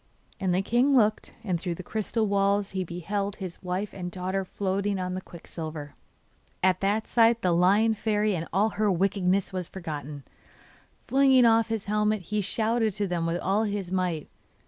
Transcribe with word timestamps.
And 0.39 0.51
the 0.51 0.63
king 0.63 0.97
looked, 0.97 1.35
and 1.43 1.59
through 1.61 1.75
the 1.75 1.83
crystal 1.83 2.25
walls 2.25 2.71
he 2.71 2.83
beheld 2.83 3.35
his 3.35 3.61
wife 3.61 3.93
and 3.93 4.09
daughter 4.09 4.43
floating 4.43 4.97
on 4.99 5.13
the 5.13 5.21
quicksilver. 5.21 5.93
At 6.63 6.79
that 6.79 7.05
sight 7.07 7.43
the 7.43 7.51
Lion 7.51 7.93
Fairy 7.93 8.33
and 8.35 8.47
all 8.51 8.69
her 8.69 8.91
wickedness 8.91 9.53
was 9.53 9.67
forgotten. 9.67 10.23
Flinging 11.07 11.45
off 11.45 11.67
his 11.67 11.85
helmet, 11.85 12.23
he 12.23 12.41
shouted 12.41 12.93
to 12.93 13.05
them 13.05 13.27
with 13.27 13.37
all 13.41 13.65
his 13.65 13.91
might. 13.91 14.27